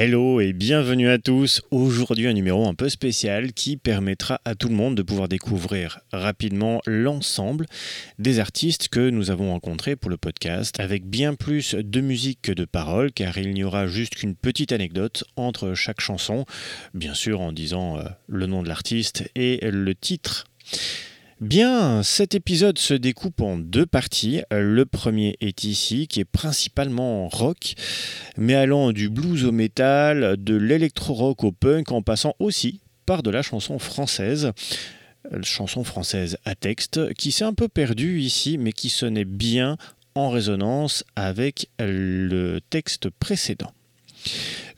Hello 0.00 0.40
et 0.40 0.52
bienvenue 0.52 1.08
à 1.08 1.18
tous. 1.18 1.60
Aujourd'hui 1.72 2.28
un 2.28 2.32
numéro 2.32 2.68
un 2.68 2.74
peu 2.74 2.88
spécial 2.88 3.52
qui 3.52 3.76
permettra 3.76 4.40
à 4.44 4.54
tout 4.54 4.68
le 4.68 4.76
monde 4.76 4.94
de 4.94 5.02
pouvoir 5.02 5.26
découvrir 5.26 5.98
rapidement 6.12 6.80
l'ensemble 6.86 7.66
des 8.20 8.38
artistes 8.38 8.90
que 8.90 9.10
nous 9.10 9.32
avons 9.32 9.50
rencontrés 9.50 9.96
pour 9.96 10.08
le 10.08 10.16
podcast 10.16 10.78
avec 10.78 11.04
bien 11.04 11.34
plus 11.34 11.74
de 11.74 12.00
musique 12.00 12.38
que 12.42 12.52
de 12.52 12.64
paroles 12.64 13.10
car 13.10 13.38
il 13.38 13.52
n'y 13.52 13.64
aura 13.64 13.88
juste 13.88 14.14
qu'une 14.14 14.36
petite 14.36 14.70
anecdote 14.70 15.24
entre 15.34 15.74
chaque 15.74 16.00
chanson, 16.00 16.44
bien 16.94 17.14
sûr 17.14 17.40
en 17.40 17.50
disant 17.50 17.98
euh, 17.98 18.04
le 18.28 18.46
nom 18.46 18.62
de 18.62 18.68
l'artiste 18.68 19.28
et 19.34 19.58
le 19.68 19.96
titre. 19.96 20.46
Bien, 21.40 22.02
cet 22.02 22.34
épisode 22.34 22.78
se 22.78 22.94
découpe 22.94 23.40
en 23.42 23.58
deux 23.58 23.86
parties. 23.86 24.42
Le 24.50 24.84
premier 24.84 25.36
est 25.40 25.62
ici, 25.62 26.08
qui 26.08 26.18
est 26.18 26.24
principalement 26.24 27.28
rock, 27.28 27.74
mais 28.36 28.54
allant 28.54 28.90
du 28.90 29.08
blues 29.08 29.44
au 29.44 29.52
metal, 29.52 30.36
de 30.36 30.56
l'électro-rock 30.56 31.44
au 31.44 31.52
punk, 31.52 31.92
en 31.92 32.02
passant 32.02 32.34
aussi 32.40 32.80
par 33.06 33.22
de 33.22 33.30
la 33.30 33.42
chanson 33.42 33.78
française 33.78 34.52
chanson 35.42 35.84
française 35.84 36.38
à 36.44 36.54
texte, 36.54 37.12
qui 37.14 37.32
s'est 37.32 37.44
un 37.44 37.54
peu 37.54 37.68
perdue 37.68 38.20
ici, 38.20 38.58
mais 38.58 38.72
qui 38.72 38.88
sonnait 38.88 39.24
bien 39.24 39.76
en 40.14 40.30
résonance 40.30 41.04
avec 41.16 41.68
le 41.78 42.60
texte 42.70 43.10
précédent. 43.10 43.72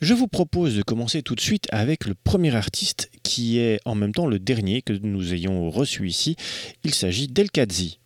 Je 0.01 0.13
vous 0.13 0.27
propose 0.27 0.75
de 0.75 0.83
commencer 0.83 1.21
tout 1.21 1.35
de 1.35 1.41
suite 1.41 1.67
avec 1.71 2.05
le 2.05 2.15
premier 2.15 2.55
artiste 2.55 3.11
qui 3.23 3.59
est 3.59 3.79
en 3.85 3.95
même 3.95 4.13
temps 4.13 4.27
le 4.27 4.39
dernier 4.39 4.81
que 4.81 4.93
nous 4.93 5.33
ayons 5.33 5.69
reçu 5.69 6.07
ici. 6.07 6.35
Il 6.83 6.93
s'agit 6.93 7.27
d'Elkadzi. 7.27 7.99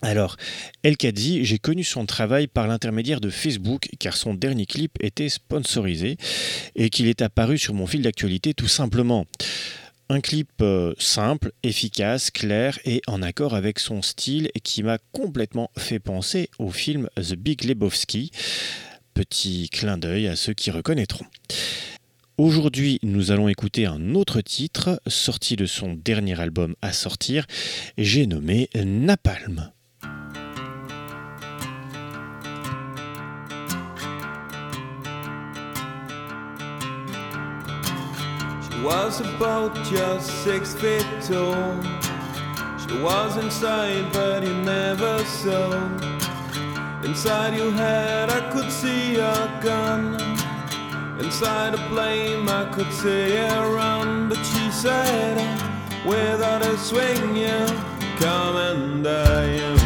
Alors, 0.00 0.36
Elkadzi, 0.84 1.44
j'ai 1.44 1.58
connu 1.58 1.82
son 1.82 2.06
travail 2.06 2.46
par 2.46 2.68
l'intermédiaire 2.68 3.20
de 3.20 3.30
Facebook 3.30 3.88
car 3.98 4.16
son 4.16 4.34
dernier 4.34 4.64
clip 4.64 4.92
était 5.00 5.28
sponsorisé 5.28 6.16
et 6.76 6.88
qu'il 6.88 7.08
est 7.08 7.20
apparu 7.20 7.58
sur 7.58 7.74
mon 7.74 7.86
fil 7.86 8.02
d'actualité 8.02 8.54
tout 8.54 8.68
simplement. 8.68 9.26
Un 10.08 10.20
clip 10.20 10.48
euh, 10.62 10.94
simple, 10.98 11.52
efficace, 11.62 12.30
clair 12.30 12.78
et 12.86 13.02
en 13.06 13.20
accord 13.22 13.54
avec 13.54 13.78
son 13.78 14.00
style 14.00 14.50
qui 14.62 14.82
m'a 14.82 14.98
complètement 15.12 15.70
fait 15.76 15.98
penser 15.98 16.48
au 16.58 16.70
film 16.70 17.10
The 17.16 17.34
Big 17.34 17.64
Lebowski. 17.64 18.30
Petit 19.18 19.68
clin 19.68 19.98
d'œil 19.98 20.28
à 20.28 20.36
ceux 20.36 20.54
qui 20.54 20.70
reconnaîtront. 20.70 21.24
Aujourd'hui, 22.36 23.00
nous 23.02 23.32
allons 23.32 23.48
écouter 23.48 23.84
un 23.84 24.14
autre 24.14 24.40
titre 24.40 25.02
sorti 25.08 25.56
de 25.56 25.66
son 25.66 25.94
dernier 25.94 26.38
album 26.40 26.76
à 26.82 26.92
sortir. 26.92 27.44
J'ai 27.96 28.28
nommé 28.28 28.70
Napalm. 28.76 29.72
Inside 47.08 47.56
your 47.56 47.72
head, 47.72 48.28
I 48.28 48.50
could 48.50 48.70
see 48.70 49.16
a 49.16 49.60
gun. 49.62 50.20
Inside 51.18 51.72
a 51.72 51.78
flame, 51.88 52.46
I 52.50 52.66
could 52.66 52.92
see 52.92 53.30
her 53.34 53.74
run. 53.74 54.28
But 54.28 54.42
she 54.44 54.70
said, 54.70 55.38
without 56.04 56.60
a 56.60 56.76
swing, 56.76 57.34
you 57.34 57.66
come 58.18 58.56
and 58.56 59.04
die. 59.04 59.77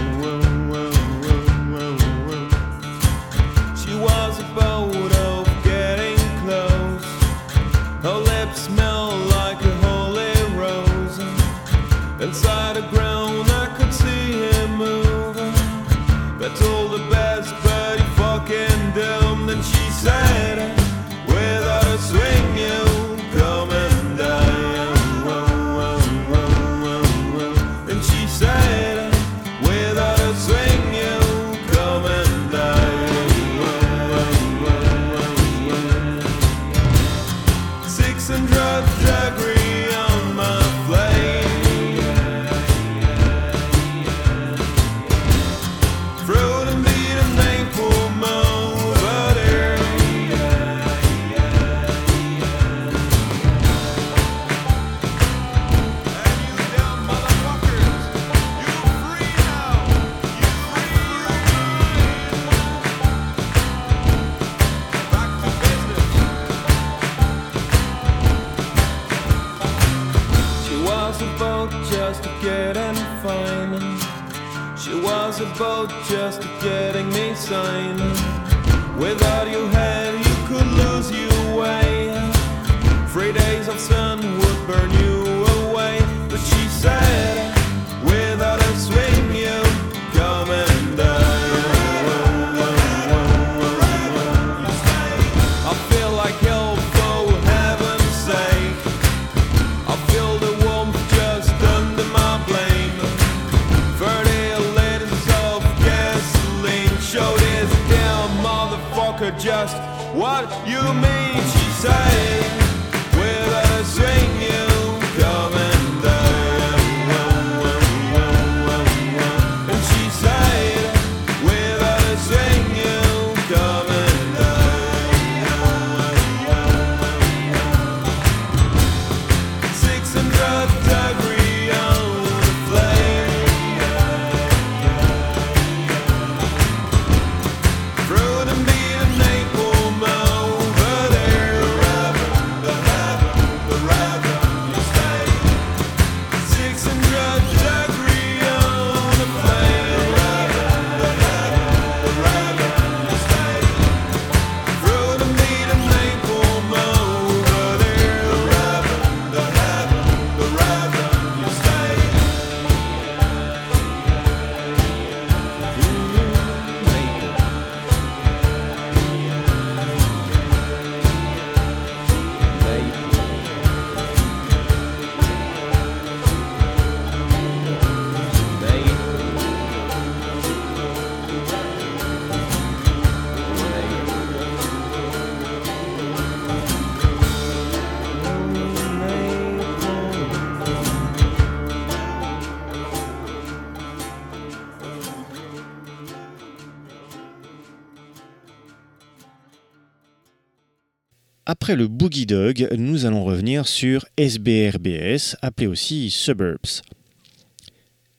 Dog, 202.12 202.68
nous 202.76 203.06
allons 203.06 203.24
revenir 203.24 203.66
sur 203.66 204.04
SBRBS, 204.18 205.34
appelé 205.40 205.66
aussi 205.66 206.10
Suburbs. 206.10 206.82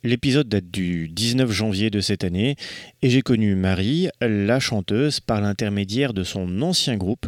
L'épisode 0.03 0.49
date 0.49 0.71
du 0.71 1.07
19 1.09 1.51
janvier 1.51 1.91
de 1.91 2.01
cette 2.01 2.23
année 2.23 2.55
et 3.03 3.11
j'ai 3.11 3.21
connu 3.21 3.55
Marie, 3.55 4.09
la 4.19 4.59
chanteuse, 4.59 5.19
par 5.19 5.41
l'intermédiaire 5.41 6.13
de 6.13 6.23
son 6.23 6.63
ancien 6.63 6.97
groupe, 6.97 7.27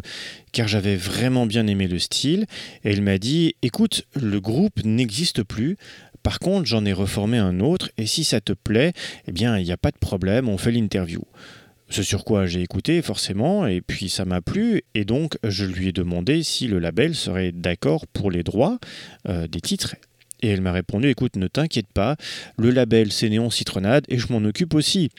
car 0.50 0.66
j'avais 0.66 0.96
vraiment 0.96 1.46
bien 1.46 1.68
aimé 1.68 1.86
le 1.86 2.00
style. 2.00 2.46
Et 2.84 2.90
elle 2.90 3.02
m'a 3.02 3.18
dit 3.18 3.54
Écoute, 3.62 4.04
le 4.14 4.40
groupe 4.40 4.84
n'existe 4.84 5.44
plus. 5.44 5.76
Par 6.24 6.40
contre, 6.40 6.66
j'en 6.66 6.84
ai 6.84 6.92
reformé 6.92 7.38
un 7.38 7.60
autre 7.60 7.90
et 7.96 8.06
si 8.06 8.24
ça 8.24 8.40
te 8.40 8.52
plaît, 8.52 8.92
eh 9.28 9.32
bien, 9.32 9.56
il 9.56 9.64
n'y 9.64 9.72
a 9.72 9.76
pas 9.78 9.92
de 9.92 9.98
problème, 9.98 10.48
on 10.48 10.58
fait 10.58 10.72
l'interview. 10.72 11.22
Ce 11.88 12.02
sur 12.02 12.24
quoi 12.24 12.46
j'ai 12.46 12.62
écouté 12.62 13.00
forcément, 13.00 13.66
et 13.66 13.80
puis 13.80 14.08
ça 14.08 14.24
m'a 14.24 14.40
plu, 14.40 14.82
et 14.94 15.04
donc 15.04 15.38
je 15.44 15.64
lui 15.64 15.88
ai 15.88 15.92
demandé 15.92 16.42
si 16.42 16.66
le 16.66 16.78
label 16.78 17.14
serait 17.14 17.52
d'accord 17.52 18.06
pour 18.08 18.30
les 18.30 18.42
droits 18.42 18.78
euh, 19.28 19.46
des 19.46 19.60
titres. 19.60 19.94
Et 20.42 20.48
elle 20.48 20.60
m'a 20.60 20.72
répondu, 20.72 21.08
écoute, 21.08 21.36
ne 21.36 21.46
t'inquiète 21.46 21.86
pas, 21.94 22.16
le 22.58 22.70
label 22.70 23.12
c'est 23.12 23.28
Néon 23.28 23.50
Citronade 23.50 24.04
et 24.08 24.18
je 24.18 24.32
m'en 24.32 24.44
occupe 24.44 24.74
aussi. 24.74 25.10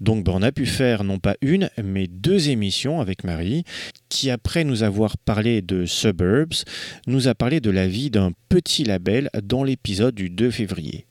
Donc 0.00 0.24
ben, 0.24 0.32
on 0.34 0.42
a 0.42 0.52
pu 0.52 0.66
faire 0.66 1.04
non 1.04 1.18
pas 1.18 1.36
une, 1.40 1.70
mais 1.82 2.08
deux 2.08 2.50
émissions 2.50 3.00
avec 3.00 3.24
Marie, 3.24 3.64
qui 4.08 4.30
après 4.30 4.64
nous 4.64 4.82
avoir 4.82 5.16
parlé 5.16 5.62
de 5.62 5.86
Suburbs, 5.86 6.64
nous 7.06 7.28
a 7.28 7.34
parlé 7.34 7.60
de 7.60 7.70
la 7.70 7.86
vie 7.86 8.10
d'un 8.10 8.32
petit 8.48 8.84
label 8.84 9.30
dans 9.42 9.64
l'épisode 9.64 10.14
du 10.14 10.28
2 10.28 10.50
février. 10.50 11.06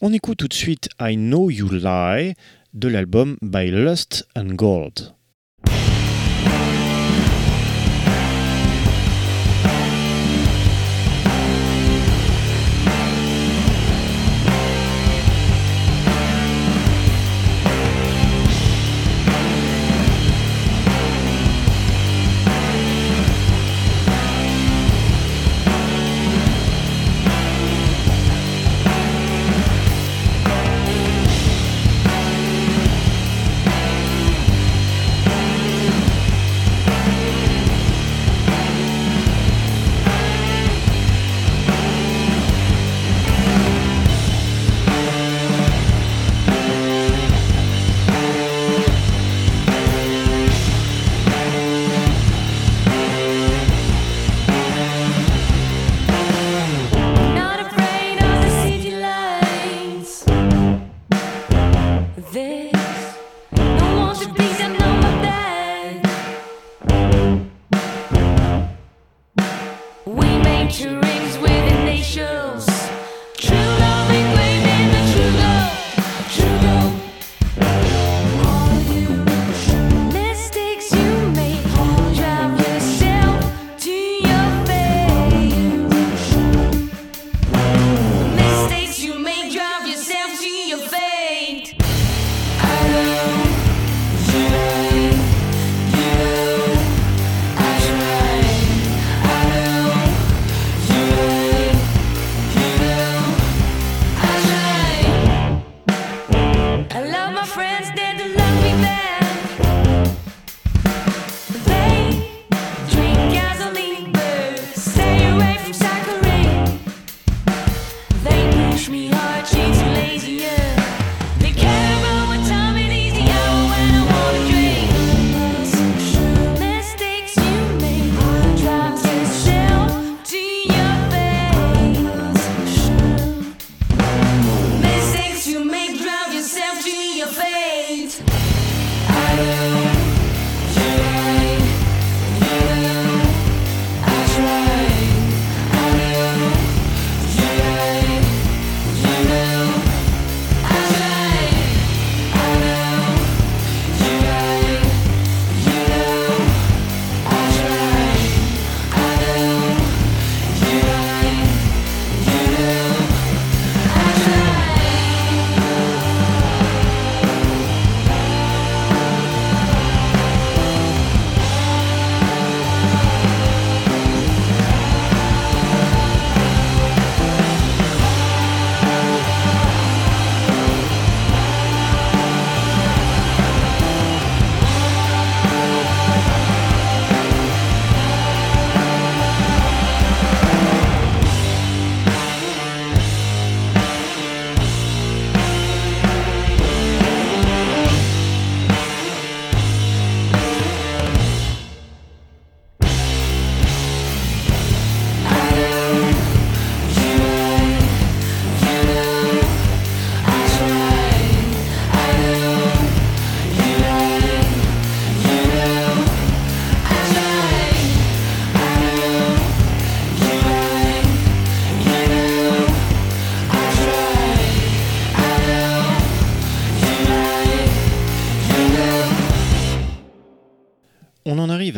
On 0.00 0.12
écoute 0.12 0.38
tout 0.38 0.48
de 0.48 0.54
suite 0.54 0.88
I 1.00 1.16
Know 1.16 1.50
You 1.50 1.70
Lie 1.70 2.34
de 2.74 2.88
l'album 2.88 3.36
By 3.40 3.70
Lust 3.70 4.26
and 4.34 4.56
Gold. 4.56 5.14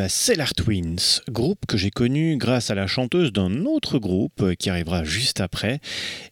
Cellar 0.08 0.54
Twins, 0.54 1.20
groupe 1.30 1.66
que 1.66 1.76
j'ai 1.76 1.90
connu 1.90 2.36
grâce 2.36 2.70
à 2.70 2.75
la 2.75 2.86
chanteuse 2.86 3.32
d'un 3.32 3.64
autre 3.64 3.98
groupe 3.98 4.54
qui 4.54 4.70
arrivera 4.70 5.04
juste 5.04 5.40
après 5.40 5.80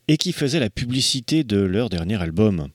et 0.09 0.17
qui 0.17 0.33
faisait 0.33 0.61
la 0.61 0.71
publicité 0.71 1.45
de 1.45 1.59
leur 1.59 1.89
dernier 1.89 2.21
album. 2.21 2.69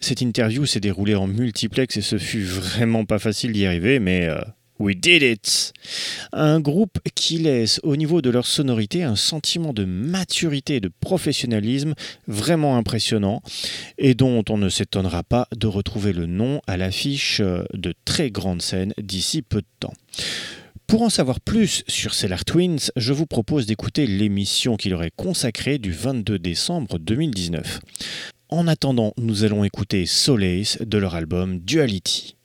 Cette 0.00 0.20
interview 0.20 0.66
s'est 0.66 0.80
déroulée 0.80 1.14
en 1.14 1.26
multiplex 1.26 1.96
et 1.96 2.02
ce 2.02 2.18
fut 2.18 2.42
vraiment 2.42 3.04
pas 3.04 3.18
facile 3.18 3.52
d'y 3.52 3.66
arriver, 3.66 3.98
mais 3.98 4.26
euh, 4.26 4.40
We 4.82 4.96
Did 4.96 5.22
It 5.22 5.72
Un 6.32 6.58
groupe 6.58 6.98
qui 7.14 7.38
laisse 7.38 7.78
au 7.84 7.94
niveau 7.94 8.20
de 8.20 8.30
leur 8.30 8.46
sonorité 8.46 9.04
un 9.04 9.14
sentiment 9.14 9.72
de 9.72 9.84
maturité 9.84 10.76
et 10.76 10.80
de 10.80 10.90
professionnalisme 11.00 11.94
vraiment 12.26 12.76
impressionnant 12.76 13.42
et 13.96 14.14
dont 14.14 14.44
on 14.48 14.58
ne 14.58 14.68
s'étonnera 14.68 15.22
pas 15.22 15.46
de 15.56 15.68
retrouver 15.68 16.12
le 16.12 16.26
nom 16.26 16.60
à 16.66 16.76
l'affiche 16.76 17.40
de 17.40 17.94
très 18.04 18.32
grandes 18.32 18.60
scènes 18.60 18.92
d'ici 18.98 19.42
peu 19.42 19.60
de 19.60 19.66
temps. 19.78 19.94
Pour 20.88 21.02
en 21.02 21.10
savoir 21.10 21.40
plus 21.40 21.84
sur 21.86 22.12
Cellar 22.12 22.44
Twins, 22.44 22.90
je 22.96 23.12
vous 23.12 23.26
propose 23.26 23.66
d'écouter 23.66 24.08
l'émission 24.08 24.76
qui 24.76 24.88
leur 24.88 25.04
est 25.04 25.14
consacrée 25.14 25.78
du 25.78 25.92
22 25.92 26.40
décembre 26.40 26.98
2019. 26.98 27.78
En 28.48 28.66
attendant, 28.66 29.14
nous 29.16 29.44
allons 29.44 29.62
écouter 29.62 30.06
Solace 30.06 30.78
de 30.80 30.98
leur 30.98 31.14
album 31.14 31.60
Duality. 31.60 32.36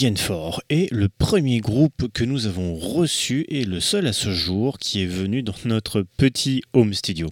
Canadian 0.00 0.52
est 0.70 0.90
le 0.92 1.10
premier 1.10 1.60
groupe 1.60 2.10
que 2.14 2.24
nous 2.24 2.46
avons 2.46 2.74
reçu 2.74 3.44
et 3.50 3.64
le 3.64 3.80
seul 3.80 4.06
à 4.06 4.14
ce 4.14 4.32
jour 4.32 4.78
qui 4.78 5.02
est 5.02 5.06
venu 5.06 5.42
dans 5.42 5.52
notre 5.66 6.06
petit 6.16 6.62
home 6.72 6.94
studio. 6.94 7.28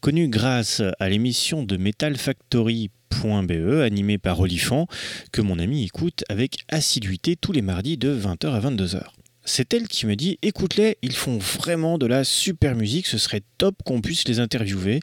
Connu 0.00 0.26
grâce 0.26 0.82
à 0.98 1.08
l'émission 1.08 1.62
de 1.62 1.76
Metal 1.76 2.16
Factory 2.16 2.90
be 3.10 3.82
animé 3.84 4.18
par 4.18 4.40
Olifant, 4.40 4.88
que 5.30 5.40
mon 5.40 5.60
ami 5.60 5.84
écoute 5.84 6.24
avec 6.28 6.64
assiduité 6.68 7.36
tous 7.36 7.52
les 7.52 7.62
mardis 7.62 7.96
de 7.96 8.12
20h 8.12 8.48
à 8.48 8.60
22h. 8.60 9.04
C'est 9.44 9.72
elle 9.72 9.88
qui 9.88 10.06
me 10.06 10.16
dit 10.16 10.38
écoute-les, 10.42 10.98
ils 11.02 11.14
font 11.14 11.38
vraiment 11.38 11.96
de 11.96 12.06
la 12.06 12.24
super 12.24 12.74
musique, 12.74 13.06
ce 13.06 13.18
serait 13.18 13.42
top 13.56 13.76
qu'on 13.84 14.00
puisse 14.00 14.26
les 14.28 14.40
interviewer. 14.40 15.00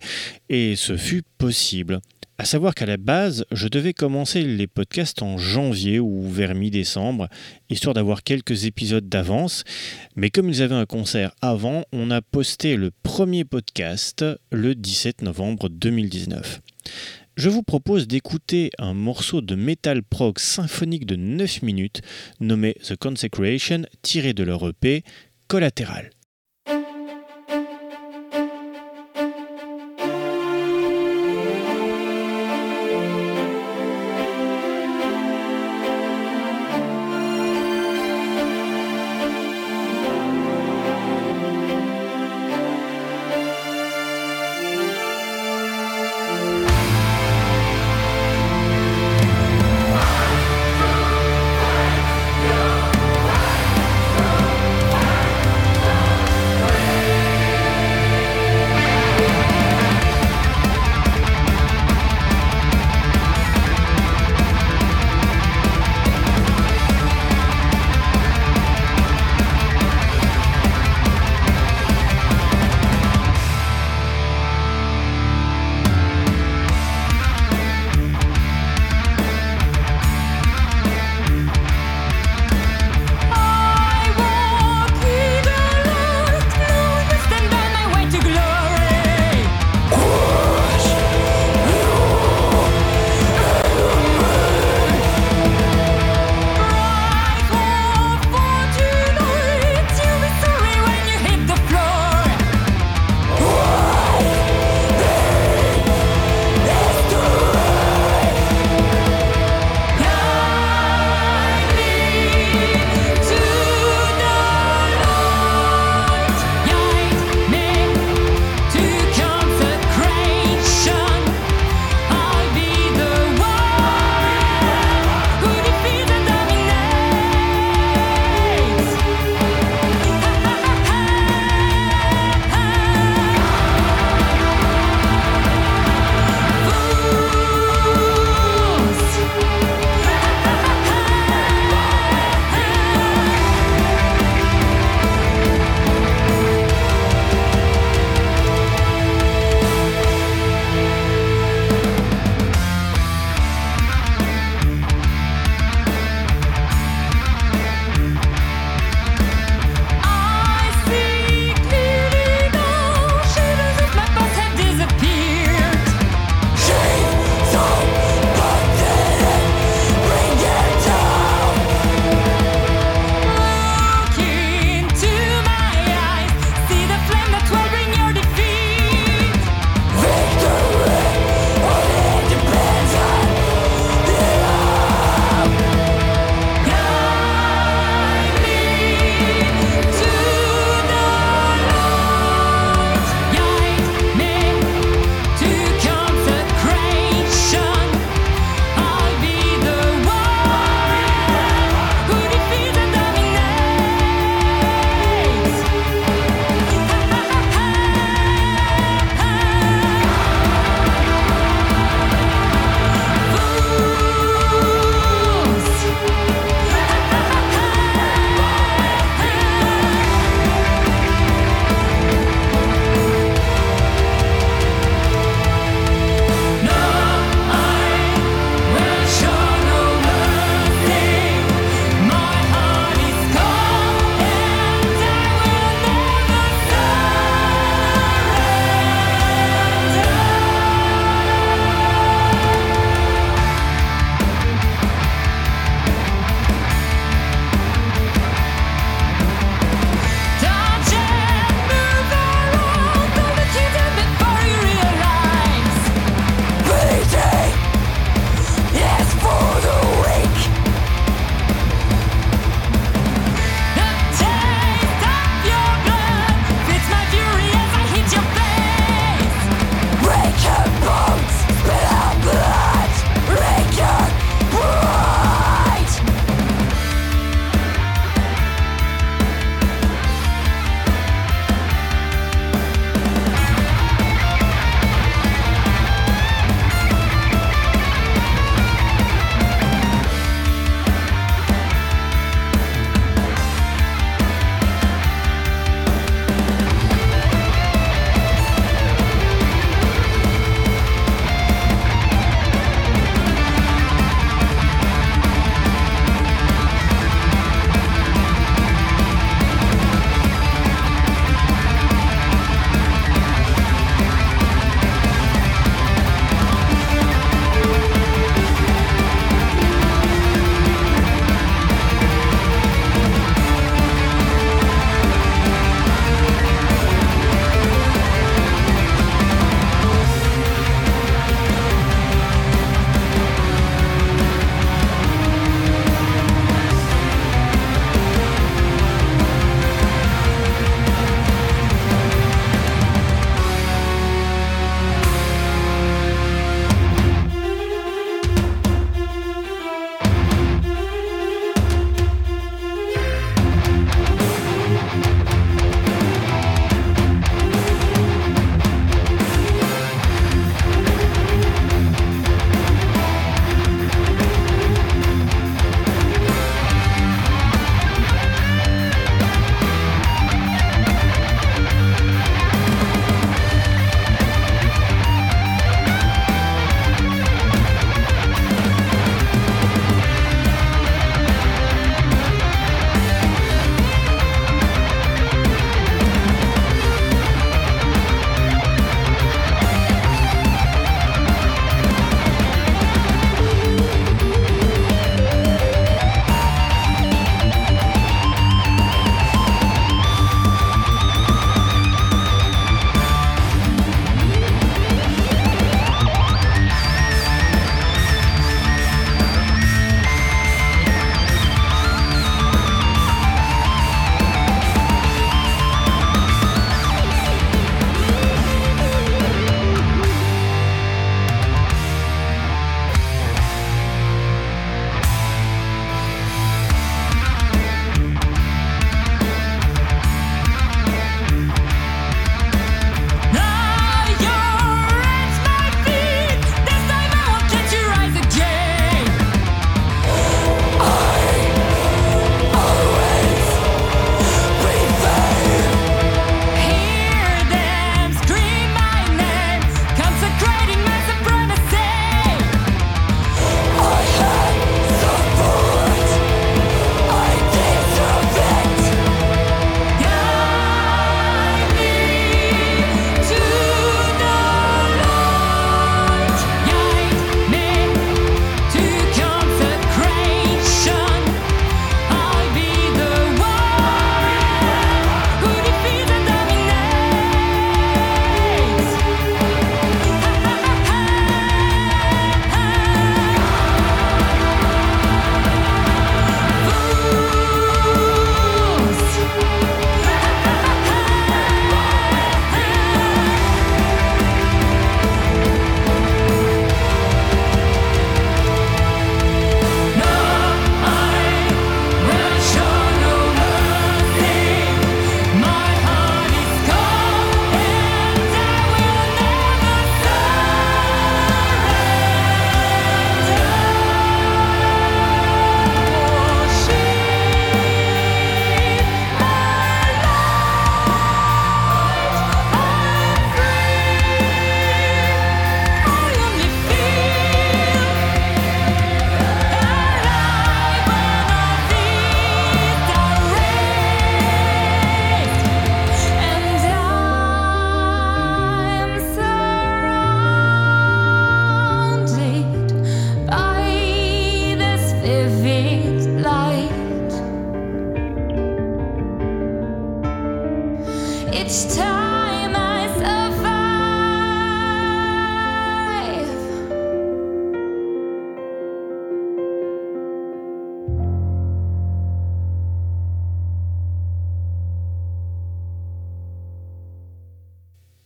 Et 0.49 0.75
ce 0.75 0.97
fut 0.97 1.23
possible. 1.37 1.99
À 2.37 2.43
savoir 2.43 2.75
qu'à 2.75 2.85
la 2.85 2.97
base, 2.97 3.45
je 3.51 3.69
devais 3.69 3.93
commencer 3.93 4.43
les 4.43 4.67
podcasts 4.67 5.21
en 5.21 5.37
janvier 5.37 5.99
ou 5.99 6.29
vers 6.29 6.53
mi-décembre, 6.53 7.29
histoire 7.69 7.93
d'avoir 7.93 8.23
quelques 8.23 8.65
épisodes 8.65 9.07
d'avance. 9.07 9.63
Mais 10.17 10.29
comme 10.29 10.49
ils 10.49 10.61
avaient 10.61 10.75
un 10.75 10.85
concert 10.85 11.33
avant, 11.41 11.85
on 11.93 12.11
a 12.11 12.21
posté 12.21 12.75
le 12.75 12.91
premier 13.03 13.45
podcast 13.45 14.25
le 14.51 14.75
17 14.75 15.21
novembre 15.21 15.69
2019. 15.69 16.59
Je 17.37 17.49
vous 17.49 17.63
propose 17.63 18.05
d'écouter 18.05 18.69
un 18.79 18.93
morceau 18.93 19.39
de 19.39 19.55
metal 19.55 20.03
prog 20.03 20.37
symphonique 20.37 21.05
de 21.05 21.15
9 21.15 21.61
minutes 21.61 22.01
nommé 22.41 22.75
The 22.83 22.97
Consecration, 22.97 23.83
tiré 24.01 24.33
de 24.33 24.43
leur 24.43 24.67
EP 24.67 25.05
Collateral. 25.47 26.09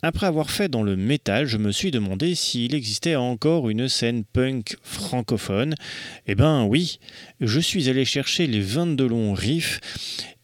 Après 0.10 0.26
avoir 0.26 0.50
fait 0.50 0.70
dans 0.70 0.82
le 0.82 0.96
métal, 0.96 1.46
je 1.46 1.58
me 1.58 1.72
suis 1.72 1.92
demandé 1.92 2.34
s'il 2.34 2.74
existait 2.74 3.16
encore 3.16 3.70
une 3.70 3.88
scène 3.88 4.24
punk 4.24 4.76
francophone. 4.82 5.76
Eh 6.26 6.34
ben 6.34 6.64
oui, 6.64 7.00
je 7.42 7.60
suis 7.60 7.90
allé 7.90 8.06
chercher 8.06 8.48
les 8.48 8.60
22 8.60 9.08
longs 9.08 9.34
riffs 9.36 9.80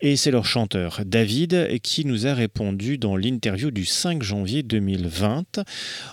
et 0.02 0.18
c'est 0.18 0.30
leur 0.30 0.46
chanteur, 0.46 1.02
David, 1.04 1.80
qui 1.82 2.06
nous 2.06 2.28
a 2.28 2.36
répondu 2.36 3.00
dans 3.00 3.18
l'interview 3.18 3.72
du 3.72 3.86
5 3.86 4.22
janvier 4.22 4.62
2020, 4.62 5.62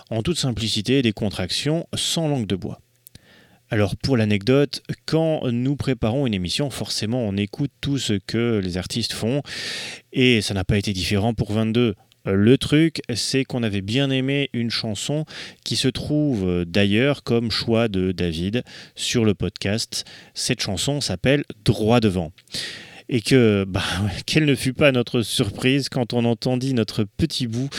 en 0.09 0.23
toute 0.23 0.39
simplicité 0.39 1.03
des 1.03 1.13
contractions 1.13 1.85
sans 1.93 2.27
langue 2.27 2.47
de 2.47 2.55
bois. 2.55 2.79
Alors 3.69 3.95
pour 3.97 4.17
l'anecdote, 4.17 4.81
quand 5.05 5.47
nous 5.51 5.75
préparons 5.75 6.25
une 6.25 6.33
émission, 6.33 6.71
forcément 6.71 7.19
on 7.19 7.37
écoute 7.37 7.71
tout 7.81 7.99
ce 7.99 8.13
que 8.13 8.59
les 8.63 8.77
artistes 8.77 9.13
font 9.13 9.43
et 10.11 10.41
ça 10.41 10.55
n'a 10.55 10.63
pas 10.63 10.79
été 10.79 10.91
différent 10.91 11.35
pour 11.35 11.51
22. 11.51 11.93
Le 12.25 12.57
truc, 12.57 13.01
c'est 13.13 13.43
qu'on 13.43 13.63
avait 13.63 13.81
bien 13.81 14.09
aimé 14.09 14.49
une 14.53 14.69
chanson 14.69 15.25
qui 15.65 15.75
se 15.75 15.89
trouve 15.89 16.63
d'ailleurs 16.65 17.23
comme 17.23 17.51
choix 17.51 17.89
de 17.89 18.13
David 18.13 18.63
sur 18.95 19.25
le 19.25 19.33
podcast. 19.33 20.05
Cette 20.33 20.61
chanson 20.61 21.01
s'appelle 21.01 21.43
Droit 21.65 21.99
devant 21.99 22.31
et 23.09 23.21
que 23.21 23.65
bah, 23.67 23.83
quelle 24.25 24.45
ne 24.45 24.55
fut 24.55 24.73
pas 24.73 24.91
notre 24.91 25.21
surprise 25.21 25.89
quand 25.89 26.13
on 26.13 26.25
entendit 26.25 26.73
notre 26.73 27.03
petit 27.03 27.47
bout 27.47 27.69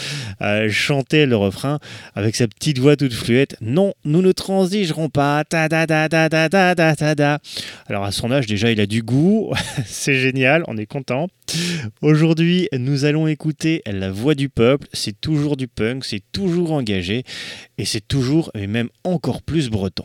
euh, 0.40 0.68
chanter 0.70 1.26
le 1.26 1.36
refrain 1.36 1.78
avec 2.14 2.36
sa 2.36 2.48
petite 2.48 2.78
voix 2.78 2.96
toute 2.96 3.12
fluette. 3.12 3.56
Non, 3.60 3.94
nous 4.04 4.22
ne 4.22 4.32
transigerons 4.32 5.08
pas. 5.08 5.44
Ta 5.44 5.68
da 5.68 5.86
da 5.86 6.08
da 6.08 6.28
da 6.28 7.14
da. 7.14 7.38
Alors 7.86 8.04
à 8.04 8.12
son 8.12 8.30
âge 8.30 8.46
déjà 8.46 8.70
il 8.70 8.80
a 8.80 8.86
du 8.86 9.02
goût, 9.02 9.52
c'est 9.86 10.16
génial, 10.16 10.64
on 10.68 10.76
est 10.76 10.86
content. 10.86 11.28
Aujourd'hui 12.02 12.68
nous 12.72 13.04
allons 13.04 13.26
écouter 13.26 13.82
la 13.86 14.10
voix 14.10 14.34
du 14.34 14.48
peuple. 14.48 14.86
C'est 14.92 15.20
toujours 15.20 15.56
du 15.56 15.68
punk, 15.68 16.04
c'est 16.04 16.22
toujours 16.32 16.72
engagé 16.72 17.24
et 17.78 17.84
c'est 17.84 18.06
toujours 18.06 18.50
et 18.54 18.66
même 18.66 18.88
encore 19.04 19.42
plus 19.42 19.70
breton. 19.70 20.04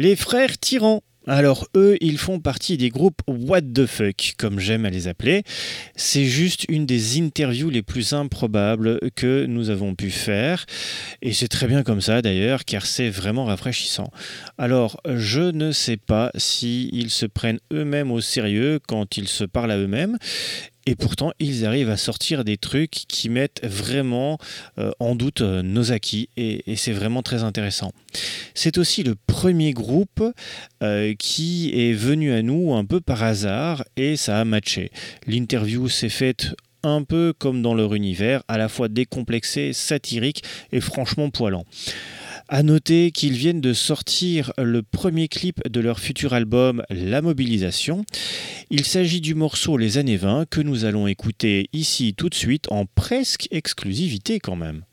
Les 0.00 0.14
frères 0.14 0.56
tyrans. 0.58 1.02
Alors 1.26 1.66
eux, 1.76 1.96
ils 2.00 2.18
font 2.18 2.38
partie 2.38 2.76
des 2.76 2.88
groupes 2.88 3.20
What 3.26 3.62
the 3.74 3.84
fuck, 3.84 4.34
comme 4.38 4.60
j'aime 4.60 4.86
à 4.86 4.90
les 4.90 5.08
appeler. 5.08 5.42
C'est 5.96 6.24
juste 6.24 6.66
une 6.68 6.86
des 6.86 7.20
interviews 7.20 7.68
les 7.68 7.82
plus 7.82 8.12
improbables 8.12 9.00
que 9.16 9.44
nous 9.46 9.70
avons 9.70 9.96
pu 9.96 10.12
faire. 10.12 10.66
Et 11.20 11.32
c'est 11.32 11.48
très 11.48 11.66
bien 11.66 11.82
comme 11.82 12.00
ça 12.00 12.22
d'ailleurs, 12.22 12.64
car 12.64 12.86
c'est 12.86 13.10
vraiment 13.10 13.44
rafraîchissant. 13.44 14.12
Alors, 14.56 15.00
je 15.04 15.50
ne 15.50 15.72
sais 15.72 15.96
pas 15.96 16.30
si 16.36 16.90
ils 16.92 17.10
se 17.10 17.26
prennent 17.26 17.60
eux-mêmes 17.72 18.12
au 18.12 18.20
sérieux 18.20 18.78
quand 18.86 19.16
ils 19.16 19.28
se 19.28 19.42
parlent 19.42 19.72
à 19.72 19.78
eux-mêmes. 19.78 20.16
Et 20.88 20.94
pourtant, 20.94 21.32
ils 21.38 21.66
arrivent 21.66 21.90
à 21.90 21.98
sortir 21.98 22.44
des 22.44 22.56
trucs 22.56 22.90
qui 23.08 23.28
mettent 23.28 23.60
vraiment 23.62 24.38
euh, 24.78 24.90
en 25.00 25.16
doute 25.16 25.42
euh, 25.42 25.60
nos 25.60 25.92
acquis. 25.92 26.30
Et, 26.38 26.62
c'est 26.76 26.94
vraiment 26.94 27.20
très 27.22 27.42
intéressant. 27.42 27.92
C'est 28.54 28.78
aussi 28.78 29.02
le 29.02 29.14
premier 29.14 29.72
groupe 29.72 30.24
euh, 30.82 31.12
qui 31.18 31.70
est 31.74 31.92
venu 31.92 32.32
à 32.32 32.40
nous 32.40 32.72
un 32.72 32.86
peu 32.86 33.02
par 33.02 33.22
hasard 33.22 33.84
et 33.98 34.16
ça 34.16 34.40
a 34.40 34.46
matché. 34.46 34.90
L'interview 35.26 35.90
s'est 35.90 36.08
faite 36.08 36.54
un 36.82 37.02
peu 37.02 37.34
comme 37.36 37.60
dans 37.60 37.74
leur 37.74 37.94
univers, 37.94 38.42
à 38.48 38.56
la 38.56 38.70
fois 38.70 38.88
décomplexé, 38.88 39.74
satirique 39.74 40.42
et 40.72 40.80
franchement 40.80 41.28
poilant. 41.28 41.66
À 42.50 42.62
noter 42.62 43.10
qu'ils 43.10 43.34
viennent 43.34 43.60
de 43.60 43.74
sortir 43.74 44.54
le 44.56 44.82
premier 44.82 45.28
clip 45.28 45.60
de 45.68 45.80
leur 45.80 46.00
futur 46.00 46.32
album 46.32 46.82
La 46.88 47.20
Mobilisation. 47.20 48.06
Il 48.70 48.86
s'agit 48.86 49.20
du 49.20 49.34
morceau 49.34 49.76
Les 49.76 49.98
années 49.98 50.16
20 50.16 50.48
que 50.48 50.62
nous 50.62 50.86
allons 50.86 51.06
écouter 51.06 51.68
ici 51.74 52.14
tout 52.14 52.30
de 52.30 52.34
suite 52.34 52.64
en 52.72 52.86
presque 52.86 53.48
exclusivité 53.50 54.40
quand 54.40 54.56
même. 54.56 54.84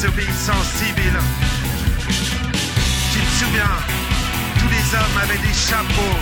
Désobéissance 0.00 0.66
civile. 0.80 1.18
Tu 3.12 3.20
te 3.20 3.32
souviens 3.44 3.76
Tous 4.58 4.68
les 4.68 4.84
hommes 4.96 5.18
avaient 5.22 5.42
des 5.46 5.52
chapeaux. 5.52 6.16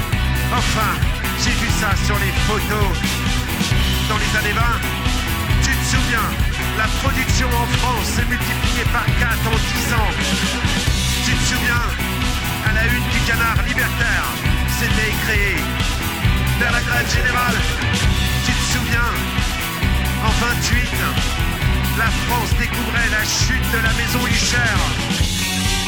Enfin, 0.52 0.90
j'ai 1.38 1.54
vu 1.62 1.68
ça 1.78 1.94
sur 2.04 2.18
les 2.18 2.32
photos. 2.48 2.90
Dans 4.08 4.18
les 4.18 4.32
années 4.38 4.56
20, 4.56 4.62
tu 5.62 5.70
te 5.70 5.84
souviens 5.94 6.26
La 6.76 6.88
production 7.02 7.46
en 7.46 7.66
France 7.78 8.06
s'est 8.16 8.26
multipliée 8.26 8.86
par 8.92 9.06
4 9.06 9.46
en 9.46 9.54
10 9.54 9.94
ans. 9.94 10.12
Tu 11.24 11.32
te 11.38 11.44
souviens 11.54 11.86
À 12.66 12.72
la 12.72 12.84
une 12.84 13.08
du 13.14 13.20
canard 13.30 13.62
libertaire, 13.64 14.26
c'était 14.80 15.14
créé. 15.22 15.54
Vers 16.58 16.72
la 16.72 16.80
grève 16.80 17.08
générale, 17.14 17.58
tu 18.44 18.52
te 18.52 18.64
souviens 18.74 19.10
En 20.26 20.30
28, 20.30 21.37
la 21.98 22.10
France 22.26 22.50
découvrait 22.58 23.08
la 23.10 23.24
chute 23.24 23.72
de 23.72 23.78
la 23.78 23.92
maison 23.94 24.24
Hucher. 24.26 25.78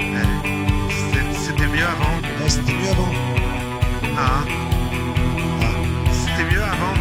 Eh, 0.00 0.90
c'était- 0.90 1.38
C'était 1.44 1.66
mieux 1.66 1.84
avant. 1.84 2.16
Mieux 2.22 2.90
avant. 2.90 3.12
Ah. 4.16 4.42
C'était 6.12 6.44
mieux 6.50 6.62
avant. 6.62 6.94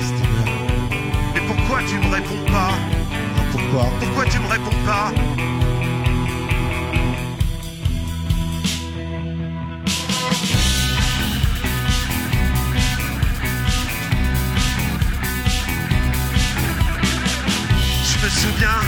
C'était 0.00 0.28
mieux 0.28 0.42
avant. 0.42 0.66
Mais 1.34 1.40
pourquoi 1.46 1.78
tu 1.88 1.94
me 1.98 2.08
réponds 2.14 2.44
pas? 2.52 2.70
Ah, 3.36 3.42
pourquoi? 3.52 3.84
Pourquoi 4.00 4.24
tu 4.26 4.38
me 4.38 4.46
réponds 4.48 4.84
pas? 4.84 5.12
Souviens, 18.46 18.80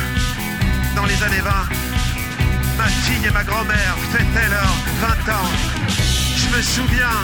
dans 0.94 1.04
les 1.04 1.20
années 1.22 1.40
20, 1.40 1.50
ma 2.76 2.86
fille 2.86 3.26
et 3.26 3.30
ma 3.30 3.42
grand-mère 3.42 3.94
fêtaient 4.12 4.48
leurs 4.48 4.76
20 5.00 5.32
ans. 5.32 5.50
Je 6.36 6.56
me 6.56 6.62
souviens, 6.62 7.18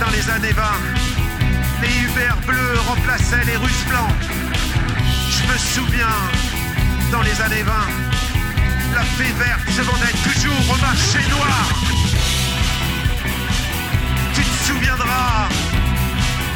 dans 0.00 0.10
les 0.10 0.30
années 0.30 0.52
20, 0.52 0.62
les 1.82 1.94
Uber 2.06 2.34
bleus 2.46 2.78
remplaçaient 2.86 3.44
les 3.44 3.56
Russes 3.56 3.84
blancs. 3.88 4.14
Je 5.36 5.52
me 5.52 5.58
souviens, 5.58 6.16
dans 7.10 7.22
les 7.22 7.40
années 7.40 7.62
20, 7.62 7.72
la 8.94 9.02
fée 9.02 9.32
verte 9.38 9.68
se 9.76 9.82
vendait 9.82 10.18
toujours 10.22 10.64
au 10.74 10.78
marché 10.80 11.18
noir. 11.28 11.64
Tu 14.34 14.42
te 14.42 14.64
souviendras, 14.66 15.48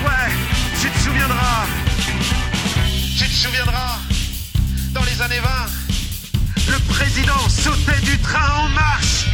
ouais, 0.06 0.30
tu 0.80 0.88
te 0.90 0.98
souviendras, 0.98 1.66
tu 3.18 3.24
te 3.24 3.34
souviendras, 3.34 3.98
les 5.06 5.22
années 5.22 5.40
20, 5.40 5.48
le 6.72 6.78
président 6.92 7.48
sautait 7.48 8.00
du 8.02 8.18
train 8.18 8.64
en 8.64 8.68
marche. 8.68 9.25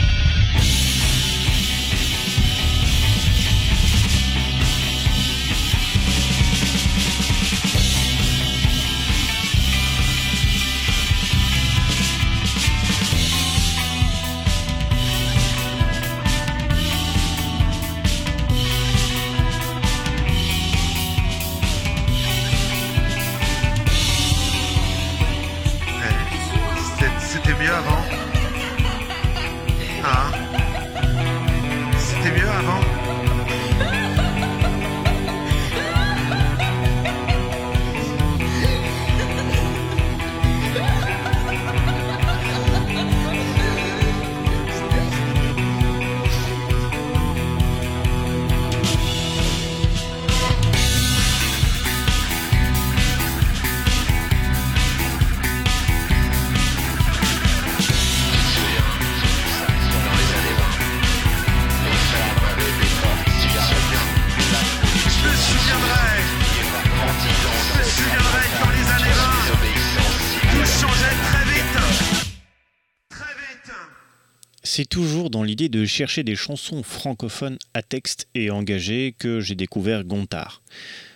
Dans 75.32 75.42
l'idée 75.42 75.70
de 75.70 75.86
chercher 75.86 76.22
des 76.24 76.36
chansons 76.36 76.82
francophones 76.82 77.56
à 77.72 77.82
texte 77.82 78.28
et 78.34 78.50
engagées 78.50 79.14
que 79.18 79.40
j'ai 79.40 79.54
découvert 79.54 80.04
Gontard. 80.04 80.62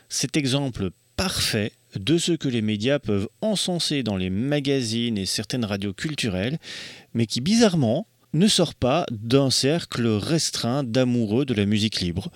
Cet 0.09 0.39
exemple 0.39 0.89
parfait 1.17 1.73
de 1.95 2.17
ce 2.17 2.33
que 2.33 2.49
les 2.49 2.63
médias 2.63 2.99
peuvent 2.99 3.29
encenser 3.43 4.03
dans 4.03 4.17
les 4.17 4.31
magazines 4.31 5.19
et 5.19 5.27
certaines 5.27 5.67
radios 5.67 5.93
culturelles, 5.93 6.59
mais 7.13 7.27
qui 7.27 7.43
bizarrement 7.43 8.07
ne 8.33 8.49
sort 8.49 8.75
pas 8.75 9.05
d'un 9.11 9.51
cercle 9.51 10.07
restreint 10.07 10.83
d'amoureux 10.83 11.45
de 11.45 11.55
la 11.55 11.67
musique 11.67 12.01
libre. 12.01 12.31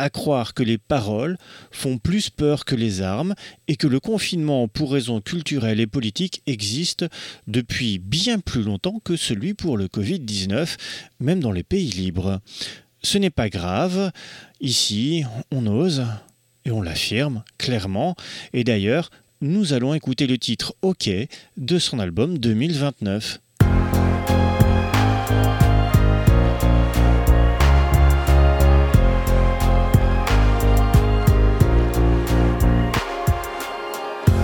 À 0.00 0.10
croire 0.10 0.54
que 0.54 0.62
les 0.62 0.78
paroles 0.78 1.36
font 1.72 1.98
plus 1.98 2.30
peur 2.30 2.64
que 2.64 2.76
les 2.76 3.02
armes 3.02 3.34
et 3.66 3.74
que 3.74 3.88
le 3.88 3.98
confinement 3.98 4.68
pour 4.68 4.92
raisons 4.92 5.20
culturelles 5.20 5.80
et 5.80 5.88
politiques 5.88 6.40
existe 6.46 7.04
depuis 7.48 7.98
bien 7.98 8.38
plus 8.38 8.62
longtemps 8.62 9.00
que 9.02 9.16
celui 9.16 9.54
pour 9.54 9.76
le 9.76 9.86
Covid-19, 9.86 10.76
même 11.18 11.40
dans 11.40 11.50
les 11.50 11.64
pays 11.64 11.90
libres. 11.90 12.40
Ce 13.02 13.18
n'est 13.18 13.30
pas 13.30 13.48
grave, 13.48 14.12
ici 14.60 15.24
on 15.50 15.66
ose 15.66 16.04
et 16.64 16.70
on 16.70 16.80
l'affirme 16.80 17.42
clairement, 17.58 18.14
et 18.52 18.62
d'ailleurs 18.62 19.10
nous 19.40 19.72
allons 19.72 19.94
écouter 19.94 20.28
le 20.28 20.38
titre 20.38 20.74
OK 20.82 21.10
de 21.56 21.78
son 21.78 21.98
album 21.98 22.38
2029. 22.38 23.40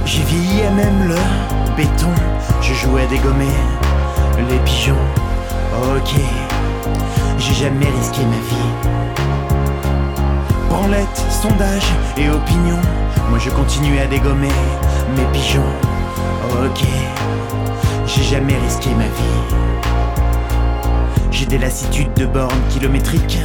J'ai 0.06 0.22
vieilli 0.22 0.62
à 0.62 0.70
même 0.70 1.08
le 1.08 1.16
béton, 1.76 2.10
je 2.60 2.74
jouais 2.74 3.02
à 3.02 3.06
dégommer 3.06 3.48
les 4.48 4.58
pigeons. 4.60 4.94
Ok, 5.96 6.14
j'ai 7.38 7.54
jamais 7.54 7.86
risqué 7.86 8.20
ma 8.22 8.36
vie. 8.36 8.70
Branlette, 10.68 11.24
sondage 11.30 11.86
et 12.16 12.28
opinion, 12.28 12.78
moi 13.30 13.38
je 13.38 13.50
continue 13.50 13.98
à 13.98 14.06
dégommer 14.06 14.52
mes 15.16 15.24
pigeons. 15.32 15.62
Ok, 16.64 16.84
j'ai 18.06 18.22
jamais 18.22 18.56
risqué 18.56 18.90
ma 18.90 19.04
vie. 19.04 19.54
J'ai 21.30 21.46
des 21.46 21.58
lassitudes 21.58 22.12
de 22.14 22.26
bornes 22.26 22.52
kilométriques, 22.70 23.38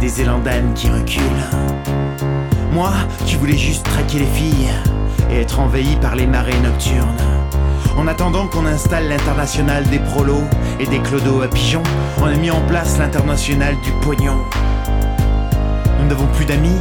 des 0.00 0.22
élans 0.22 0.38
d'âne 0.38 0.72
qui 0.74 0.88
reculent. 0.88 1.22
Moi 2.72 2.92
qui 3.26 3.36
voulais 3.36 3.58
juste 3.58 3.84
traquer 3.84 4.20
les 4.20 4.26
filles 4.26 4.70
et 5.30 5.40
être 5.40 5.60
envahi 5.60 5.96
par 5.96 6.16
les 6.16 6.26
marées 6.26 6.58
nocturnes. 6.60 7.16
En 7.96 8.06
attendant 8.06 8.46
qu'on 8.46 8.66
installe 8.66 9.08
l'international 9.08 9.84
des 9.84 9.98
prolos 9.98 10.44
et 10.78 10.86
des 10.86 10.98
clodos 11.00 11.42
à 11.42 11.48
pigeons, 11.48 11.82
on 12.20 12.26
a 12.26 12.34
mis 12.34 12.50
en 12.50 12.60
place 12.62 12.98
l'international 12.98 13.74
du 13.82 13.90
pognon. 14.02 14.38
Nous 15.98 16.06
n'avons 16.06 16.26
plus 16.26 16.44
d'amis, 16.44 16.80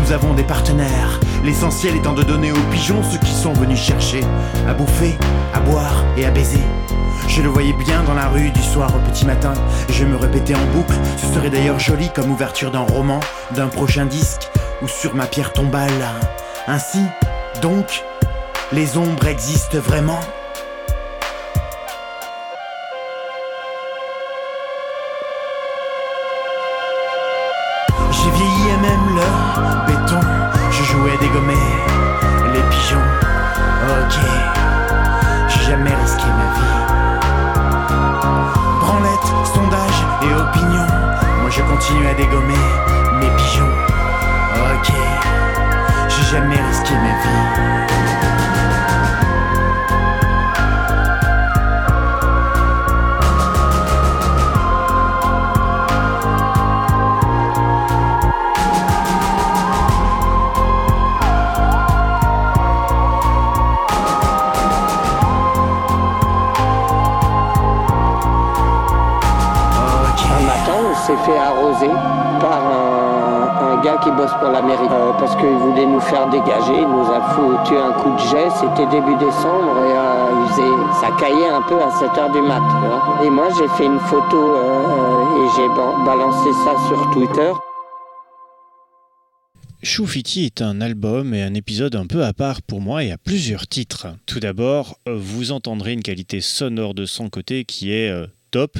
nous 0.00 0.12
avons 0.12 0.34
des 0.34 0.42
partenaires. 0.42 1.20
L'essentiel 1.44 1.96
étant 1.96 2.12
de 2.12 2.22
donner 2.22 2.50
aux 2.50 2.70
pigeons 2.72 3.02
ce 3.02 3.18
qu'ils 3.18 3.28
sont 3.28 3.52
venus 3.52 3.78
chercher 3.78 4.22
à 4.68 4.74
bouffer, 4.74 5.16
à 5.54 5.60
boire 5.60 6.04
et 6.16 6.26
à 6.26 6.30
baiser. 6.30 6.62
Je 7.28 7.42
le 7.42 7.48
voyais 7.48 7.72
bien 7.72 8.02
dans 8.02 8.14
la 8.14 8.28
rue 8.28 8.50
du 8.50 8.62
soir 8.62 8.90
au 8.94 9.10
petit 9.10 9.26
matin. 9.26 9.54
Je 9.90 10.04
me 10.04 10.16
répétais 10.16 10.54
en 10.54 10.64
boucle. 10.74 10.94
Ce 11.16 11.26
serait 11.32 11.50
d'ailleurs 11.50 11.78
joli 11.78 12.10
comme 12.12 12.30
ouverture 12.30 12.70
d'un 12.70 12.80
roman, 12.80 13.20
d'un 13.54 13.68
prochain 13.68 14.06
disque 14.06 14.48
ou 14.82 14.88
sur 14.88 15.14
ma 15.14 15.26
pierre 15.26 15.52
tombale. 15.52 15.90
Ainsi, 16.68 17.00
donc, 17.60 18.04
les 18.72 18.96
ombres 18.96 19.26
existent 19.26 19.78
vraiment? 19.78 20.20
Pour 74.40 74.50
la 74.50 74.62
mairie 74.62 74.88
euh, 74.90 75.12
parce 75.18 75.34
qu'il 75.36 75.48
voulait 75.48 75.86
nous 75.86 76.00
faire 76.00 76.28
dégager. 76.28 76.74
Il 76.80 76.88
nous 76.88 77.10
a 77.10 77.20
foutu 77.34 77.76
un 77.76 77.92
coup 77.92 78.10
de 78.12 78.18
jet. 78.30 78.48
C'était 78.60 78.86
début 78.86 79.16
décembre 79.16 79.76
et 79.84 79.96
euh, 79.96 80.92
ça 81.00 81.08
caillait 81.18 81.48
un 81.48 81.62
peu 81.62 81.80
à 81.82 81.90
7 81.90 82.08
h 82.10 82.32
du 82.32 82.40
mat. 82.42 82.62
Et 83.24 83.30
moi, 83.30 83.48
j'ai 83.56 83.68
fait 83.68 83.86
une 83.86 83.98
photo 84.00 84.36
euh, 84.56 85.44
et 85.44 85.48
j'ai 85.56 85.68
ba- 85.68 85.96
balancé 86.04 86.52
ça 86.64 86.74
sur 86.88 87.10
Twitter. 87.10 87.52
Choufiti 89.82 90.44
est 90.46 90.62
un 90.62 90.80
album 90.80 91.32
et 91.34 91.42
un 91.42 91.54
épisode 91.54 91.94
un 91.94 92.06
peu 92.06 92.24
à 92.24 92.32
part 92.32 92.62
pour 92.62 92.80
moi 92.80 93.04
et 93.04 93.12
à 93.12 93.18
plusieurs 93.18 93.66
titres. 93.66 94.08
Tout 94.26 94.40
d'abord, 94.40 94.98
vous 95.06 95.52
entendrez 95.52 95.92
une 95.92 96.02
qualité 96.02 96.40
sonore 96.40 96.94
de 96.94 97.04
son 97.04 97.28
côté 97.28 97.64
qui 97.64 97.92
est 97.92 98.12
top, 98.50 98.78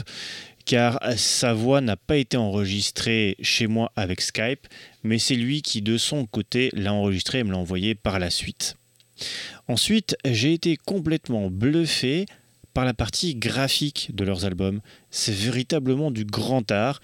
car 0.67 1.01
sa 1.17 1.55
voix 1.55 1.81
n'a 1.81 1.97
pas 1.97 2.17
été 2.17 2.37
enregistrée 2.37 3.37
chez 3.41 3.69
moi 3.69 3.93
avec 3.97 4.21
Skype, 4.21 4.67
mais 5.05 5.19
c'est 5.19 5.37
lui 5.37 5.63
qui 5.63 5.81
de 5.81 5.97
son 5.97 6.27
côté 6.27 6.71
l'a 6.75 6.93
enregistré 6.93 7.39
et 7.39 7.45
me 7.45 7.53
l'a 7.53 7.59
envoyé 7.59 7.95
par 7.95 8.19
la 8.19 8.29
suite. 8.29 8.77
Ensuite, 9.69 10.17
j'ai 10.27 10.53
été 10.53 10.77
complètement 10.77 11.51
bluffé 11.51 12.27
par 12.75 12.85
la 12.85 12.93
partie 12.93 13.37
graphique 13.37 14.11
de 14.13 14.25
leurs 14.25 14.45
albums. 14.45 14.81
C'est 15.11 15.33
véritablement 15.33 16.11
du 16.11 16.25
grand 16.25 16.71
art 16.71 17.01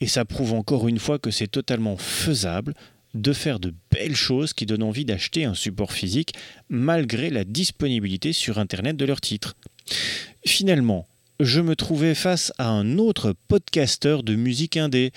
et 0.00 0.08
ça 0.08 0.24
prouve 0.24 0.54
encore 0.54 0.88
une 0.88 0.98
fois 0.98 1.18
que 1.20 1.30
c'est 1.30 1.46
totalement 1.46 1.96
faisable 1.96 2.74
de 3.14 3.32
faire 3.34 3.60
de 3.60 3.74
belles 3.90 4.16
choses 4.16 4.54
qui 4.54 4.66
donnent 4.66 4.82
envie 4.82 5.04
d'acheter 5.04 5.44
un 5.44 5.54
support 5.54 5.92
physique 5.92 6.34
malgré 6.70 7.28
la 7.28 7.44
disponibilité 7.44 8.32
sur 8.32 8.58
Internet 8.58 8.96
de 8.96 9.04
leurs 9.04 9.20
titres. 9.20 9.54
Finalement, 10.46 11.06
je 11.42 11.60
me 11.60 11.74
trouvais 11.74 12.14
face 12.14 12.52
à 12.58 12.68
un 12.68 12.98
autre 12.98 13.34
podcasteur 13.48 14.22
de 14.22 14.36
musique 14.36 14.76
indé. 14.76 15.12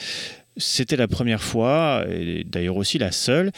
C'était 0.58 0.96
la 0.96 1.08
première 1.08 1.44
fois, 1.44 2.06
et 2.10 2.44
d'ailleurs 2.44 2.78
aussi 2.78 2.98
la 2.98 3.12
seule, 3.12 3.52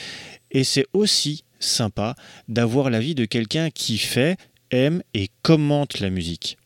et 0.52 0.64
c'est 0.64 0.86
aussi 0.94 1.44
sympa 1.60 2.16
d'avoir 2.48 2.90
l'avis 2.90 3.16
de 3.16 3.26
quelqu'un 3.26 3.70
qui 3.70 3.98
fait, 3.98 4.38
aime 4.72 5.02
et 5.14 5.30
commente 5.44 6.00
la 6.00 6.10
musique. 6.10 6.58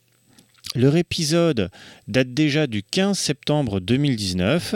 Leur 0.73 0.95
épisode 0.95 1.69
date 2.07 2.33
déjà 2.33 2.65
du 2.65 2.81
15 2.81 3.17
septembre 3.17 3.79
2019, 3.79 4.75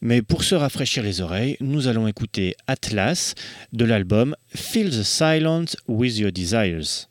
mais 0.00 0.22
pour 0.22 0.44
se 0.44 0.54
rafraîchir 0.54 1.02
les 1.02 1.20
oreilles, 1.20 1.56
nous 1.60 1.88
allons 1.88 2.06
écouter 2.06 2.54
Atlas 2.68 3.34
de 3.72 3.84
l'album 3.84 4.36
Fill 4.54 4.90
the 4.90 5.02
Silence 5.02 5.76
with 5.88 6.16
Your 6.18 6.32
Desires. 6.32 7.08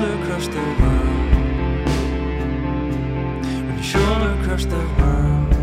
Shoulder 0.00 0.24
crushed 0.24 0.50
the 0.52 0.60
world. 0.80 1.34
When 3.66 3.74
your 3.74 3.82
shoulder 3.82 4.42
crushed 4.44 4.70
the 4.70 4.76
world. 4.76 5.54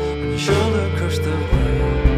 When 0.00 0.30
your 0.30 0.38
shoulder 0.38 0.96
crushed 0.96 1.22
the 1.22 1.30
world. 1.30 2.13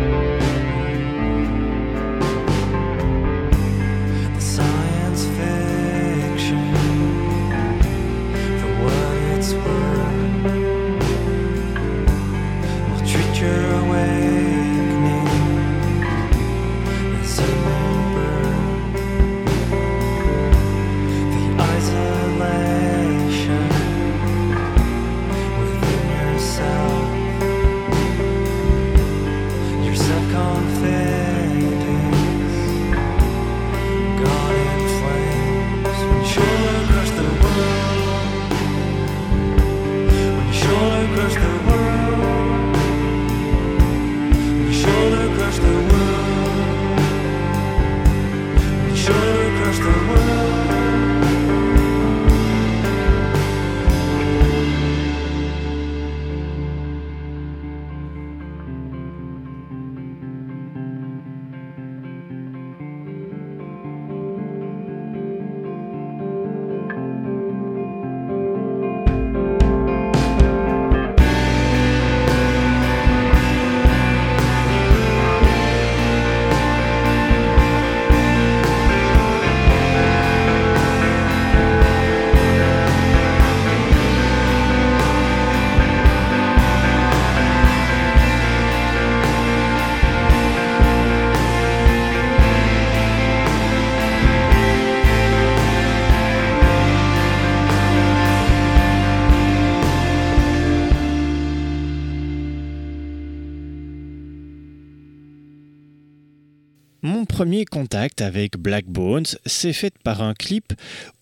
Premier 107.46 107.64
contact 107.64 108.22
avec 108.22 108.56
Black 108.56 108.86
Bones 108.86 109.26
s'est 109.46 109.72
fait 109.72 109.94
par 110.02 110.20
un 110.20 110.34
clip 110.34 110.72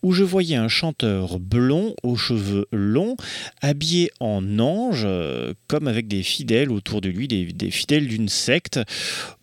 où 0.01 0.11
je 0.11 0.23
voyais 0.23 0.55
un 0.55 0.67
chanteur 0.67 1.39
blond 1.39 1.95
aux 2.01 2.15
cheveux 2.15 2.65
longs, 2.71 3.15
habillé 3.61 4.09
en 4.19 4.57
ange, 4.57 5.03
euh, 5.05 5.53
comme 5.67 5.87
avec 5.87 6.07
des 6.07 6.23
fidèles 6.23 6.71
autour 6.71 7.01
de 7.01 7.09
lui, 7.09 7.27
des, 7.27 7.45
des 7.53 7.69
fidèles 7.69 8.07
d'une 8.07 8.27
secte. 8.27 8.79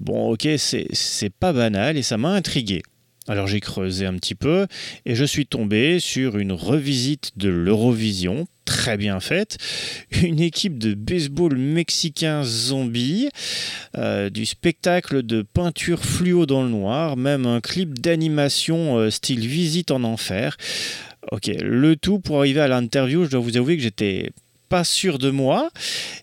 Bon, 0.00 0.32
ok, 0.32 0.48
c'est 0.58 0.88
c'est 0.90 1.32
pas 1.32 1.52
banal 1.52 1.96
et 1.96 2.02
ça 2.02 2.18
m'a 2.18 2.30
intrigué. 2.30 2.82
Alors 3.28 3.46
j'ai 3.46 3.60
creusé 3.60 4.04
un 4.04 4.14
petit 4.14 4.34
peu 4.34 4.66
et 5.06 5.14
je 5.14 5.24
suis 5.24 5.46
tombé 5.46 6.00
sur 6.00 6.36
une 6.36 6.50
revisite 6.50 7.30
de 7.36 7.48
l'Eurovision, 7.48 8.48
très 8.64 8.96
bien 8.96 9.20
faite, 9.20 9.58
une 10.22 10.40
équipe 10.40 10.78
de 10.78 10.94
baseball 10.94 11.56
mexicain 11.56 12.42
zombie, 12.44 13.28
euh, 13.96 14.30
du 14.30 14.46
spectacle 14.46 15.22
de 15.22 15.42
peinture 15.42 16.04
fluo 16.04 16.46
dans 16.46 16.62
le 16.62 16.70
noir, 16.70 17.16
même 17.16 17.46
un 17.46 17.60
clip 17.60 17.98
d'animation 17.98 18.98
euh, 18.98 19.10
style 19.10 19.46
visite 19.46 19.90
en 19.90 20.04
enfer. 20.04 20.56
Ok, 21.30 21.50
le 21.60 21.96
tout 21.96 22.18
pour 22.18 22.38
arriver 22.38 22.60
à 22.60 22.68
l'interview, 22.68 23.24
je 23.24 23.30
dois 23.30 23.40
vous 23.40 23.56
avouer 23.56 23.76
que 23.76 23.82
j'étais 23.82 24.30
pas 24.72 24.84
sûr 24.84 25.18
de 25.18 25.28
moi. 25.28 25.70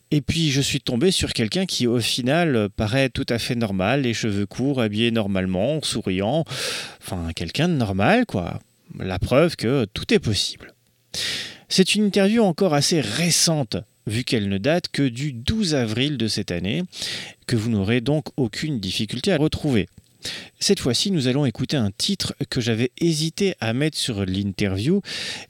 Et 0.09 0.21
puis 0.21 0.49
je 0.49 0.59
suis 0.59 0.81
tombé 0.81 1.11
sur 1.11 1.33
quelqu'un 1.33 1.67
qui 1.67 1.85
au 1.85 1.99
final 1.99 2.55
euh, 2.55 2.67
paraît 2.67 3.09
tout 3.09 3.25
à 3.29 3.37
fait 3.37 3.53
normal, 3.53 4.01
les 4.01 4.15
cheveux 4.15 4.47
courts, 4.47 4.81
habillé 4.81 5.11
normalement, 5.11 5.79
souriant. 5.83 6.43
Enfin, 6.99 7.29
quelqu'un 7.35 7.69
de 7.69 7.75
normal, 7.75 8.25
quoi. 8.25 8.59
La 8.97 9.19
preuve 9.19 9.55
que 9.55 9.85
tout 9.93 10.11
est 10.11 10.19
possible. 10.19 10.73
C'est 11.71 11.93
une 11.93 12.05
interview 12.05 12.41
encore 12.43 12.73
assez 12.73 12.99
récente, 12.99 13.77
vu 14.07 14.23
qu'elle 14.23 14.49
ne 14.49 14.57
date 14.57 14.89
que 14.91 15.07
du 15.07 15.33
12 15.33 15.75
avril 15.75 16.17
de 16.17 16.27
cette 16.27 16.49
année, 16.49 16.81
que 17.45 17.55
vous 17.55 17.69
n'aurez 17.69 18.01
donc 18.01 18.25
aucune 18.37 18.79
difficulté 18.79 19.31
à 19.31 19.37
retrouver. 19.37 19.87
Cette 20.59 20.79
fois-ci, 20.79 21.11
nous 21.11 21.27
allons 21.27 21.45
écouter 21.45 21.77
un 21.77 21.91
titre 21.91 22.35
que 22.49 22.59
j'avais 22.59 22.91
hésité 22.99 23.55
à 23.61 23.73
mettre 23.73 23.97
sur 23.97 24.25
l'interview 24.25 25.01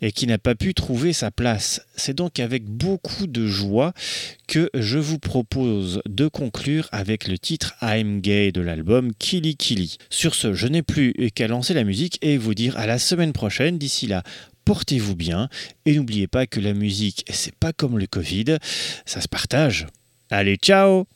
et 0.01 0.11
qui 0.11 0.27
n'a 0.27 0.37
pas 0.37 0.53
pu 0.53 0.75
trouver 0.75 1.13
sa 1.13 1.31
place. 1.31 1.81
C'est 1.95 2.13
donc 2.13 2.39
avec 2.39 2.65
beaucoup 2.65 3.25
de 3.25 3.47
joie 3.47 3.93
que 4.47 4.69
je 4.75 4.99
vous 4.99 5.17
propose 5.17 6.01
de 6.07 6.27
conclure 6.27 6.87
avec 6.91 7.27
le 7.27 7.39
titre 7.39 7.73
I'm 7.81 8.21
Gay 8.21 8.51
de 8.51 8.61
l'album 8.61 9.13
Killy 9.17 9.55
Killy. 9.55 9.97
Sur 10.11 10.35
ce, 10.35 10.53
je 10.53 10.67
n'ai 10.67 10.83
plus 10.83 11.13
qu'à 11.33 11.47
lancer 11.47 11.73
la 11.73 11.83
musique 11.83 12.19
et 12.21 12.37
vous 12.37 12.53
dire 12.53 12.77
à 12.77 12.85
la 12.85 12.99
semaine 12.99 13.33
prochaine. 13.33 13.79
D'ici 13.79 14.05
là, 14.05 14.23
portez-vous 14.69 15.15
bien 15.15 15.49
et 15.87 15.95
n'oubliez 15.95 16.27
pas 16.27 16.45
que 16.45 16.59
la 16.59 16.75
musique, 16.75 17.25
c'est 17.27 17.55
pas 17.55 17.73
comme 17.73 17.97
le 17.97 18.05
Covid, 18.05 18.59
ça 19.03 19.19
se 19.19 19.27
partage. 19.27 19.87
Allez, 20.29 20.57
ciao 20.57 21.07